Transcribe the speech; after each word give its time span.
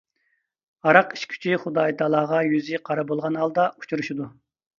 ھاراق 0.87 1.13
ئىچكۈچى 1.17 1.59
خۇدايىتائالاغا 1.65 2.41
يۈزى 2.47 2.81
قارا 2.91 3.05
بولغان 3.13 3.39
ھالدا 3.45 3.69
ئۇچرىشىدۇ. 3.75 4.33